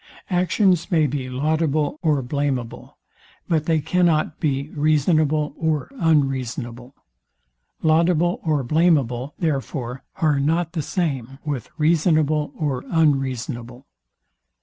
Actions 0.31 0.89
may 0.89 1.05
be 1.05 1.29
laudable 1.29 1.99
or 2.01 2.23
blameable; 2.23 2.97
but 3.47 3.67
they 3.67 3.79
cannot 3.79 4.39
be 4.39 4.71
reasonable: 4.71 5.53
Laudable 7.83 8.41
or 8.43 8.63
blameable, 8.63 9.35
therefore, 9.37 10.01
are 10.15 10.39
not 10.39 10.71
the 10.71 10.81
same 10.81 11.37
with 11.45 11.69
reasonable 11.77 12.51
or 12.57 12.83
unreasonable. 12.89 13.85